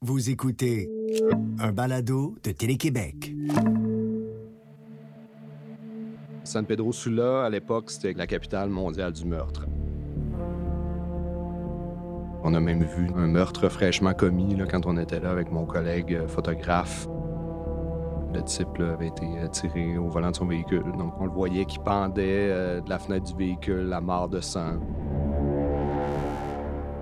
[0.00, 0.88] Vous écoutez
[1.58, 3.34] un balado de Télé-Québec.
[6.44, 9.66] San Pedro Sula, à l'époque, c'était la capitale mondiale du meurtre.
[12.44, 15.66] On a même vu un meurtre fraîchement commis là, quand on était là avec mon
[15.66, 17.08] collègue euh, photographe.
[18.32, 20.92] Le type avait été euh, tiré au volant de son véhicule.
[20.96, 24.40] Donc on le voyait qui pendait euh, de la fenêtre du véhicule, la mort de
[24.40, 24.74] sang.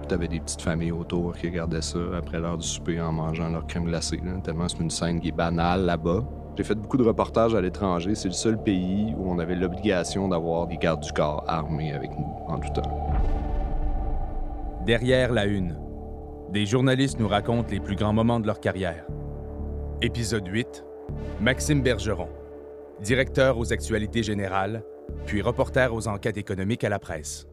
[0.07, 3.48] Puis t'avais des petites familles autour qui regardaient ça après l'heure du souper en mangeant
[3.48, 4.21] leur crème glacée.
[4.25, 6.22] là, tellement c'est une scène qui est banale là-bas.
[6.57, 8.14] J'ai fait beaucoup de reportages à l'étranger.
[8.14, 12.12] C'est le seul pays où on avait l'obligation d'avoir des gardes du corps armés avec
[12.12, 13.11] nous en tout temps.
[14.84, 15.76] Derrière la une,
[16.53, 19.07] des journalistes nous racontent les plus grands moments de leur carrière.
[20.03, 20.84] Épisode 8,
[21.40, 22.29] Maxime Bergeron,
[23.03, 24.84] directeur aux actualités générales,
[25.26, 27.48] puis reporter aux enquêtes économiques à la presse.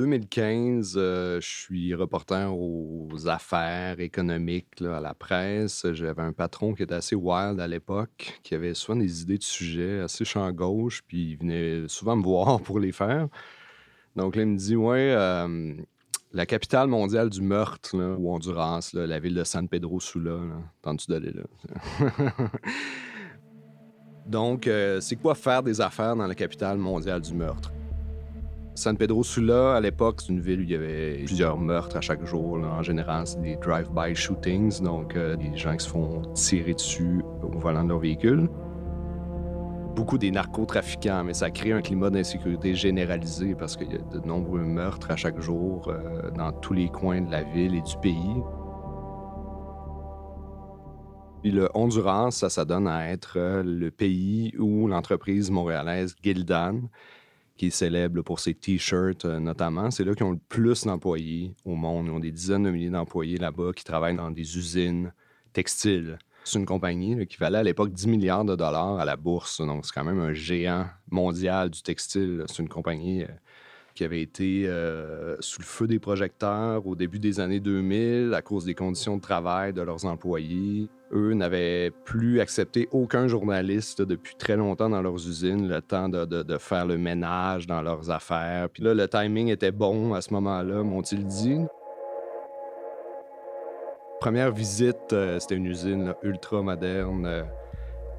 [0.00, 5.86] 2015, euh, je suis reporter aux affaires économiques à la presse.
[5.92, 9.42] J'avais un patron qui était assez wild à l'époque, qui avait souvent des idées de
[9.42, 13.28] sujets assez champ gauche, puis il venait souvent me voir pour les faire.
[14.16, 15.14] Donc là, il me dit Ouais,
[16.32, 20.62] la capitale mondiale du meurtre, là, au Honduras, la ville de San Pedro Sula, là.
[20.80, 21.42] Tentes-tu d'aller là?
[24.26, 27.70] Donc, euh, c'est quoi faire des affaires dans la capitale mondiale du meurtre?
[28.80, 32.00] San Pedro Sula, à l'époque, c'est une ville où il y avait plusieurs meurtres à
[32.00, 32.54] chaque jour.
[32.54, 37.20] En général, c'est des drive-by shootings, donc euh, des gens qui se font tirer dessus
[37.42, 38.48] au volant de leur véhicule.
[39.94, 44.26] Beaucoup des narcotrafiquants, mais ça crée un climat d'insécurité généralisé parce qu'il y a de
[44.26, 47.96] nombreux meurtres à chaque jour euh, dans tous les coins de la ville et du
[48.00, 48.42] pays.
[51.42, 56.88] Puis le Honduras, ça, ça donne à être euh, le pays où l'entreprise montréalaise Gildan,
[57.60, 59.90] qui est célèbre pour ses T-shirts euh, notamment.
[59.90, 62.06] C'est là qu'ils ont le plus d'employés au monde.
[62.06, 65.12] Ils ont des dizaines de milliers d'employés là-bas qui travaillent dans des usines
[65.52, 66.18] textiles.
[66.42, 69.60] C'est une compagnie qui valait à l'époque 10 milliards de dollars à la bourse.
[69.60, 72.44] Donc, c'est quand même un géant mondial du textile.
[72.46, 73.28] C'est une compagnie euh,
[73.94, 78.42] qui avait été euh, sous le feu des projecteurs au début des années 2000 à
[78.42, 80.88] cause des conditions de travail de leurs employés.
[81.12, 86.24] Eux n'avaient plus accepté aucun journaliste depuis très longtemps dans leurs usines, le temps de,
[86.24, 88.68] de- faire le ménage dans leurs affaires.
[88.70, 91.58] Puis là, le timing était bon à ce moment-là, m'ont-ils dit.
[94.20, 97.42] Première visite, euh, c'était une usine ultra moderne, euh,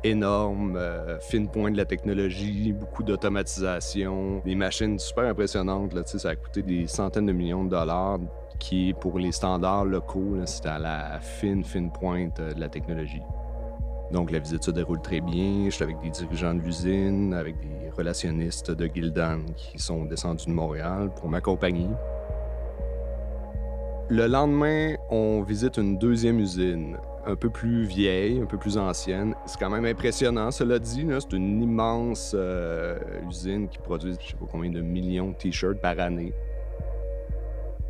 [0.04, 5.94] énorme, euh, fine pointe de la technologie, beaucoup d'automatisation, des machines super impressionnantes.
[5.94, 8.20] Là, ça a coûté des centaines de millions de dollars,
[8.60, 13.24] qui, pour les standards locaux, c'était à la fine, fine pointe euh, de la technologie.
[14.12, 15.66] Donc, la visite se déroule très bien.
[15.66, 20.48] Je suis avec des dirigeants de l'usine, avec des relationnistes de Gildan qui sont descendus
[20.48, 21.88] de Montréal pour m'accompagner.
[24.10, 29.36] Le lendemain, on visite une deuxième usine, un peu plus vieille, un peu plus ancienne.
[29.46, 31.06] C'est quand même impressionnant, cela dit.
[31.20, 32.98] C'est une immense euh,
[33.30, 36.34] usine qui produit je sais pas combien de millions de t-shirts par année.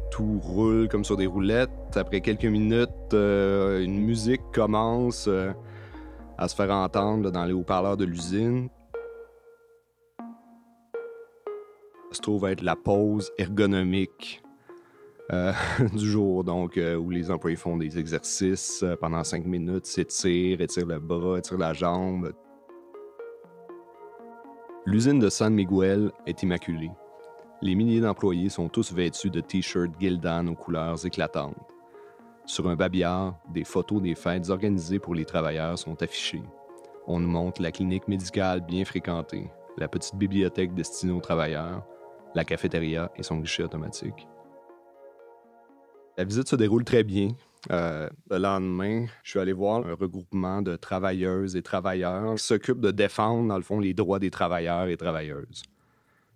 [0.09, 1.69] Tout roule comme sur des roulettes.
[1.95, 5.51] Après quelques minutes, euh, une musique commence euh,
[6.37, 8.69] à se faire entendre dans les haut-parleurs de l'usine.
[12.09, 14.43] Ça se trouve être la pause ergonomique
[15.31, 15.53] euh,
[15.93, 20.61] du jour, donc euh, où les employés font des exercices euh, pendant cinq minutes, s'étirent,
[20.61, 22.33] étirent le bras, étirent la jambe.
[24.85, 26.91] L'usine de San Miguel est immaculée.
[27.61, 31.55] Les milliers d'employés sont tous vêtus de t-shirts Gildan aux couleurs éclatantes.
[32.45, 36.41] Sur un babillard, des photos des fêtes organisées pour les travailleurs sont affichées.
[37.05, 41.85] On nous montre la clinique médicale bien fréquentée, la petite bibliothèque destinée aux travailleurs,
[42.33, 44.27] la cafétéria et son guichet automatique.
[46.21, 47.29] La visite se déroule très bien.
[47.71, 52.79] Euh, le lendemain, je suis allé voir un regroupement de travailleuses et travailleurs qui s'occupent
[52.79, 55.63] de défendre, dans le fond, les droits des travailleurs et travailleuses.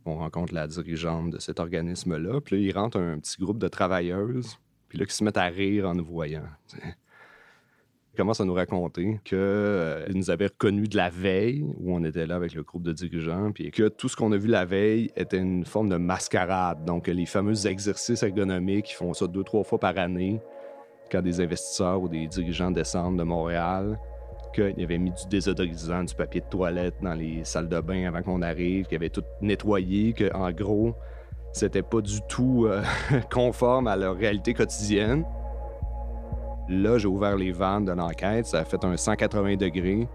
[0.04, 3.68] On rencontre la dirigeante de cet organisme-là, puis là, il rentre un petit groupe de
[3.68, 4.58] travailleuses,
[4.90, 6.50] puis là, qui se mettent à rire en nous voyant.
[8.16, 12.26] Ils commencent à nous raconter qu'ils nous avaient reconnus de la veille, où on était
[12.26, 15.12] là avec le groupe de dirigeants, puis que tout ce qu'on a vu la veille
[15.18, 16.86] était une forme de mascarade.
[16.86, 20.40] Donc, les fameux exercices ergonomiques, ils font ça deux, trois fois par année,
[21.12, 24.00] quand des investisseurs ou des dirigeants descendent de Montréal,
[24.54, 28.22] qu'ils avaient mis du désodorisant, du papier de toilette dans les salles de bain avant
[28.22, 30.96] qu'on arrive, qu'ils avaient tout nettoyé, qu'en gros,
[31.52, 32.82] c'était pas du tout euh,
[33.30, 35.26] conforme à leur réalité quotidienne.
[36.70, 40.08] Là, j'ai ouvert les vannes de l'enquête, ça a fait un 180 degrés,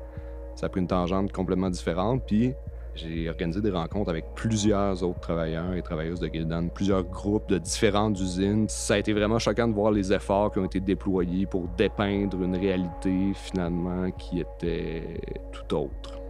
[0.55, 2.55] ça a pris une tangente complètement différente, puis
[2.94, 7.58] J'ai organisé des rencontres avec plusieurs autres travailleurs et travailleuses de Gildan, plusieurs groupes de
[7.58, 8.69] différentes usines.
[8.69, 12.43] Ça a été vraiment choquant de voir les efforts qui ont été déployés pour dépeindre
[12.43, 15.20] une réalité finalement qui était
[15.52, 16.20] tout autre.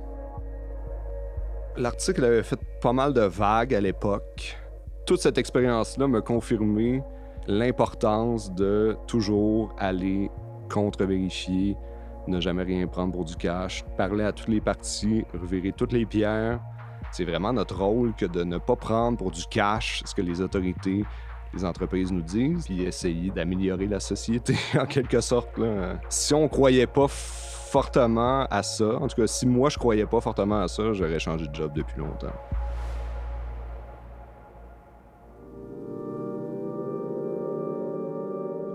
[1.77, 4.59] L'article avait fait pas mal de vagues à l'époque.
[5.07, 7.03] Toute cette expérience-là m'a confirmé
[7.47, 10.31] l'importance de toujours aller
[10.71, 11.77] contre-vérifier,
[12.27, 16.07] ne jamais rien prendre pour du cash, parler à toutes les parties, revirer toutes les
[16.07, 16.61] pierres.
[17.13, 20.41] C'est vraiment notre rôle que de ne pas prendre pour du cash ce que les
[20.41, 21.05] autorités,
[21.53, 25.49] les entreprises nous disent, puis essayer d'améliorer la société en quelque sorte.
[26.09, 30.21] Si on croyait pas fortement à ça, en tout cas si moi je croyais pas
[30.21, 32.33] fortement à ça, j'aurais changé de job depuis longtemps.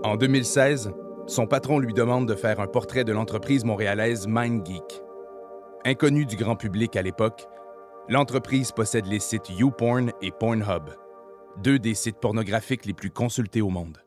[0.06, 0.92] En 2016,
[1.26, 5.02] son patron lui demande de faire un portrait de l'entreprise montréalaise MindGeek.
[5.84, 7.48] Inconnue du grand public à l'époque,
[8.08, 10.90] l'entreprise possède les sites YouPorn et Pornhub,
[11.60, 13.98] deux des sites pornographiques les plus consultés au monde.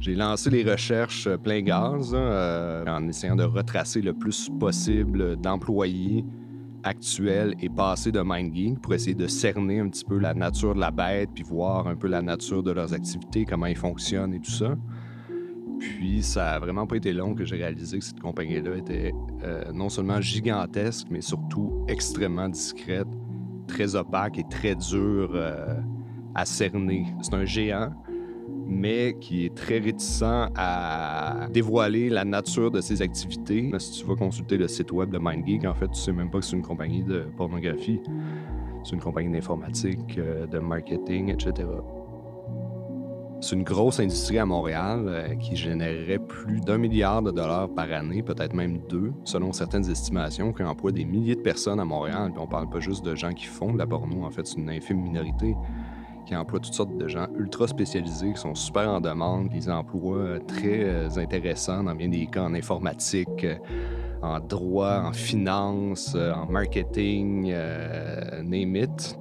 [0.00, 6.26] J'ai lancé les recherches plein gaz euh, en essayant de retracer le plus possible d'employés
[6.84, 10.80] actuel et passé de MindGeek pour essayer de cerner un petit peu la nature de
[10.80, 14.40] la bête, puis voir un peu la nature de leurs activités, comment ils fonctionnent et
[14.40, 14.76] tout ça.
[15.78, 19.72] Puis ça a vraiment pas été long que j'ai réalisé que cette compagnie-là était euh,
[19.72, 23.08] non seulement gigantesque, mais surtout extrêmement discrète,
[23.66, 25.74] très opaque et très dure euh,
[26.34, 27.06] à cerner.
[27.22, 27.92] C'est un géant
[28.66, 30.22] mais qui est très réticent
[30.56, 33.70] à dévoiler la nature de ses activités.
[33.78, 36.38] Si tu vas consulter le site web de MindGeek, en fait, tu sais même pas
[36.38, 38.00] que c'est une compagnie de pornographie.
[38.82, 41.66] C'est une compagnie d'informatique, euh, de marketing, etc.
[43.40, 47.90] C'est une grosse industrie à Montréal euh, qui générerait plus d'un milliard de dollars par
[47.92, 52.30] année, peut-être même deux, selon certaines estimations, qui emploie des milliers de personnes à Montréal.
[52.32, 54.58] Puis on parle pas juste de gens qui font de la porno, en fait, c'est
[54.58, 55.54] une infime minorité
[56.24, 60.18] qui emploie toutes sortes de gens ultra spécialisés qui sont super en demande, des emplois
[60.18, 63.56] euh, très euh, intéressants dans bien des cas en informatique, euh,
[64.22, 67.54] en droit, en finance, en marketing,
[68.42, 69.18] name it.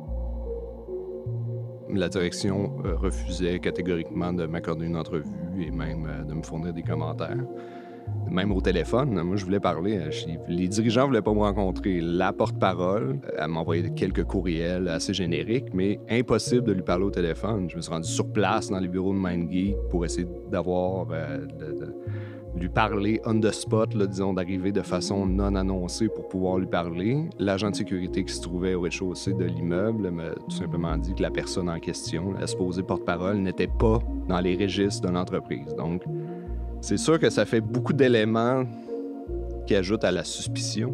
[1.90, 2.72] La direction
[3.02, 5.26] refusait catégoriquement de m'accorder une entrevue
[5.60, 7.46] et même de me fournir des commentaires
[8.34, 9.22] même au téléphone.
[9.22, 10.00] Moi, je voulais parler.
[10.48, 12.02] Les dirigeants voulaient pas me rencontrer.
[12.02, 17.12] La porte-parole, elle m'a envoyé quelques courriels assez génériques, mais impossible de lui parler au
[17.12, 17.70] téléphone.
[17.70, 21.46] Je me suis rendu sur place dans les bureaux de MindGeek pour essayer d'avoir, euh,
[21.46, 21.94] de,
[22.56, 27.18] lui parler on the spot, disons, d'arriver de façon non annoncée pour pouvoir lui parler.
[27.40, 31.22] L'agent de sécurité qui se trouvait au rez-de-chaussée de l'immeuble m'a tout simplement dit que
[31.22, 35.74] la personne en question, la supposée porte-parole, n'était pas dans les registres de l'entreprise.
[35.76, 36.04] Donc,
[36.84, 38.66] c'est sûr que ça fait beaucoup d'éléments
[39.66, 40.92] qui ajoutent à la suspicion.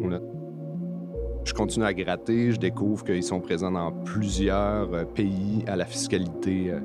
[1.42, 5.84] Je continue à gratter, je découvre qu'ils sont présents dans plusieurs euh, pays à la
[5.84, 6.78] fiscalité, euh,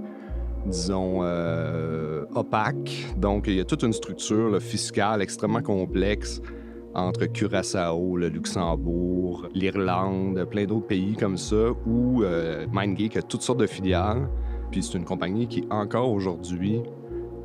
[0.65, 3.05] disons, euh, opaque.
[3.15, 6.41] Donc, il y a toute une structure fiscale extrêmement complexe
[6.95, 12.23] entre Curaçao, le Luxembourg, l'Irlande, plein d'autres pays comme ça, où
[12.71, 14.29] MindGeek a toutes sortes de filiales.
[14.71, 16.81] Puis c'est une compagnie qui, encore aujourd'hui,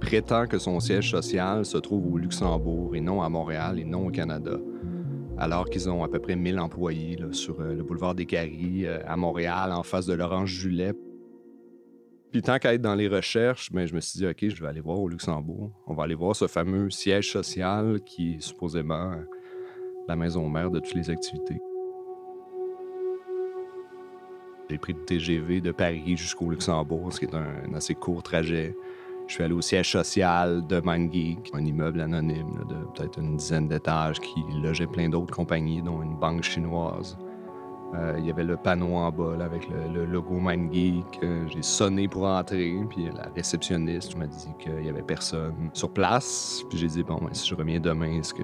[0.00, 4.08] prétend que son siège social se trouve au Luxembourg et non à Montréal et non
[4.08, 4.58] au Canada,
[5.38, 8.98] alors qu'ils ont à peu près 1000 employés sur euh, le boulevard des Caries euh,
[9.06, 10.92] à Montréal, en face de l'Orange Julet.
[12.32, 14.62] Puis tant qu'à être dans les recherches, mais ben, je me suis dit, OK, je
[14.62, 15.70] vais aller voir au Luxembourg.
[15.86, 19.12] On va aller voir ce fameux siège social qui est supposément
[20.08, 21.60] la maison mère de toutes les activités.
[24.68, 28.76] J'ai pris le TGV de Paris jusqu'au Luxembourg, ce qui est un assez court trajet.
[29.30, 33.68] Je suis allé au siège social de MindGeek, un immeuble anonyme de peut-être une dizaine
[33.68, 37.16] d'étages qui logeait plein d'autres compagnies, dont une banque chinoise.
[37.94, 41.20] Euh, il y avait le panneau en bas avec le, logo MindGeek.
[41.46, 46.64] J'ai sonné pour entrer, puis la réceptionniste m'a dit qu'il n'y avait personne sur place.
[46.68, 48.42] Puis j'ai dit, bon, ben, si je reviens demain, est-ce que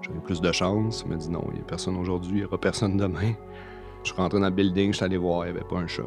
[0.00, 1.02] j'aurai plus de chance?
[1.04, 3.34] Elle m'a dit, non, il n'y a personne aujourd'hui, il n'y aura personne demain.
[4.02, 5.86] Je suis rentré dans le building, je suis allé voir, il n'y avait pas un
[5.86, 6.04] chat.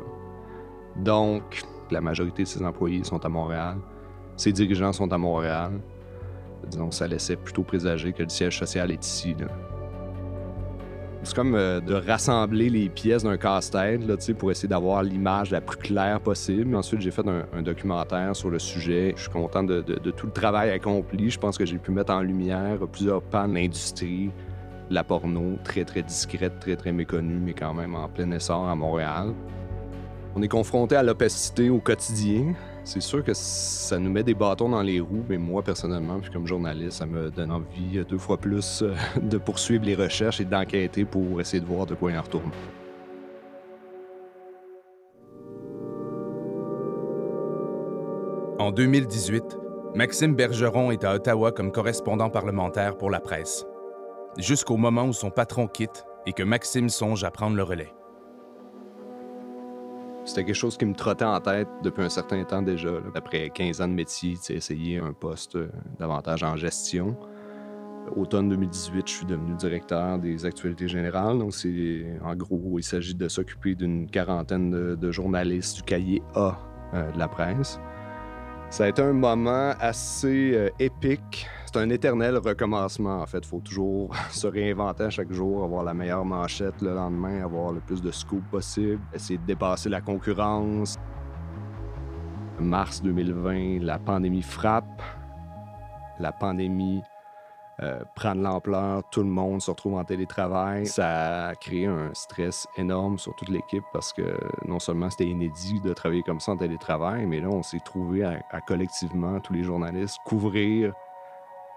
[0.95, 3.77] Donc, la majorité de ses employés sont à Montréal.
[4.35, 5.71] Ses dirigeants sont à Montréal.
[6.69, 9.35] Disons, ça laissait plutôt présager que le siège social est ici.
[11.23, 15.77] C'est comme euh, de rassembler les pièces d'un casse-tête pour essayer d'avoir l'image la plus
[15.77, 16.75] claire possible.
[16.75, 19.13] Ensuite, j'ai fait un, documentaire sur le sujet.
[19.15, 21.29] Je suis content de, tout le travail accompli.
[21.29, 24.31] Je pense que j'ai pu mettre en lumière plusieurs pans de l'industrie,
[24.89, 28.75] la porno, très, très discrète, très, très méconnue, mais quand même en plein essor à
[28.75, 29.33] Montréal.
[30.35, 32.55] On est confronté à l'opacité au quotidien.
[32.83, 36.31] C'est sûr que ça nous met des bâtons dans les roues, mais moi, personnellement, puis
[36.31, 40.45] comme journaliste, ça me donne envie deux fois plus euh, de poursuivre les recherches et
[40.45, 42.51] d'enquêter pour essayer de voir de quoi il en retourne.
[48.57, 49.43] En 2018,
[49.93, 53.65] Maxime Bergeron est à Ottawa comme correspondant parlementaire pour la presse,
[54.39, 57.93] jusqu'au moment où son patron quitte et que Maxime songe à prendre le relais.
[60.25, 62.91] C'était quelque chose qui me trottait en tête depuis un certain temps déjà.
[63.13, 67.17] Après 15 ans de métier, essayer un poste euh, davantage en gestion.
[68.15, 71.39] Automne 2018, je suis devenu directeur des actualités générales.
[71.39, 76.57] Donc, c'est en gros, il s'agit de s'occuper d'une quarantaine de, journalistes du cahier A
[76.93, 77.79] euh, de la presse.
[78.69, 81.47] Ça a été un moment assez euh, épique.
[81.65, 83.39] C'est un éternel recommencement, en fait.
[83.39, 87.71] Il faut toujours se réinventer à chaque jour, avoir la meilleure manchette le lendemain, avoir
[87.71, 90.97] le plus de scoop possible, essayer de dépasser la concurrence.
[92.59, 95.01] Mars 2020, la pandémie frappe.
[96.19, 97.01] La pandémie
[97.83, 100.85] euh, prendre l'ampleur, tout le monde se retrouve en télétravail.
[100.85, 105.81] Ça a créé un stress énorme sur toute l'équipe parce que non seulement c'était inédit
[105.81, 109.63] de travailler comme ça en télétravail, mais là, on s'est trouvé à, collectivement, tous les
[109.63, 110.93] journalistes, couvrir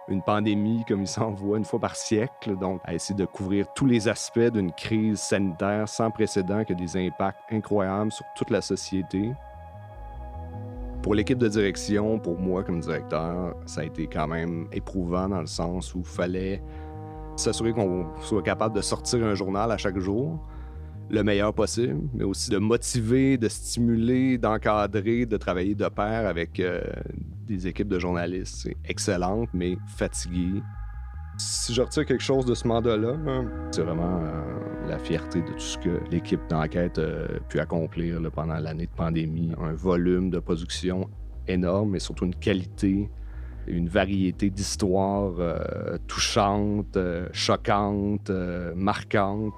[0.09, 3.67] une pandémie comme il s'en voit une fois par siècle, donc à essayer de couvrir
[3.75, 8.51] tous les aspects d'une crise sanitaire sans précédent qui a des impacts incroyables sur toute
[8.51, 9.33] la société.
[11.07, 15.41] Pour l'équipe de direction, pour moi comme directeur, ça a été quand même éprouvant dans
[15.41, 16.61] le sens où il fallait
[17.37, 20.41] s'assurer qu'on soit capable de sortir un journal à chaque jour
[21.09, 26.59] le meilleur possible, mais aussi de motiver, de stimuler, d'encadrer, de travailler de pair avec
[26.59, 26.83] euh,
[27.47, 28.69] des équipes de journalistes.
[28.85, 30.61] Excellentes, mais fatiguées,
[31.39, 33.15] si je retire quelque chose de ce mandat-là,
[33.71, 38.57] c'est vraiment euh, la fierté de tout ce que l'équipe d'enquête a pu accomplir pendant
[38.57, 39.53] l'année de pandémie.
[39.61, 41.09] Un volume de production
[41.47, 43.11] énorme, mais surtout une qualité,
[43.67, 48.31] une variété d'histoires euh, touchantes, euh, choquantes,
[48.75, 49.53] marquantes.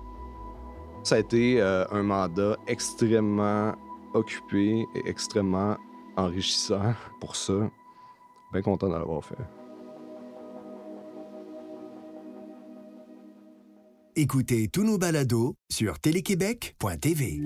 [1.04, 3.72] Ça a été un mandat extrêmement
[4.12, 5.76] occupé et extrêmement
[6.16, 7.70] enrichissant pour ça.
[8.52, 9.57] Bien content de l'avoir fait.
[14.16, 17.42] Écoutez tous nos balados sur téléquébec.tv.